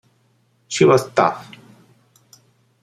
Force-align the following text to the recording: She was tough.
She 0.67 0.83
was 0.83 1.13
tough. 1.13 1.47